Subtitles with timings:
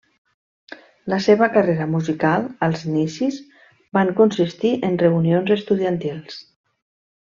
[1.13, 3.39] La seva carrera musical, als inicis,
[4.01, 6.45] van consistir en reunions estudiantils.